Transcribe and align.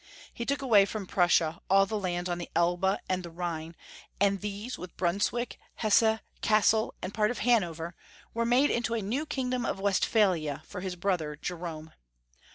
He 0.33 0.47
took 0.47 0.63
away 0.63 0.85
from 0.85 1.05
Prussia 1.05 1.61
all 1.69 1.85
the 1.85 1.99
lands 1.99 2.27
on 2.27 2.39
the 2.39 2.49
Elbe 2.55 2.97
and 3.07 3.21
the 3.21 3.29
Rhine, 3.29 3.75
and 4.19 4.41
these, 4.41 4.75
with 4.75 4.97
Brunswick, 4.97 5.59
Hesse, 5.75 6.21
Cassel, 6.41 6.95
and 7.03 7.13
part 7.13 7.29
of 7.29 7.37
Hanover, 7.37 7.93
were 8.33 8.43
made 8.43 8.71
into 8.71 8.95
a 8.95 9.01
new 9.03 9.27
kingdom 9.27 9.63
of 9.63 9.79
Westphalia 9.79 10.63
for 10.65 10.81
his 10.81 10.95
brother 10.95 11.35
Jerome. 11.39 11.93